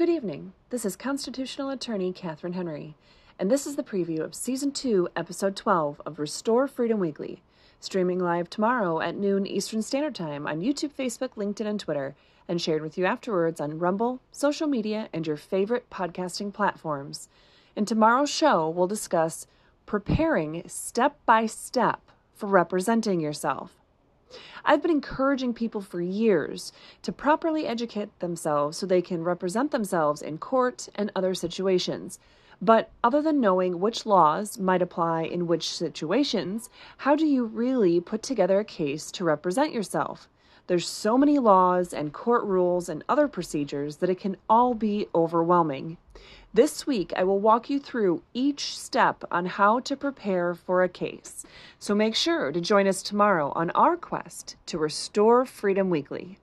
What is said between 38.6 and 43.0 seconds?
a case to represent yourself? There's so many laws and court rules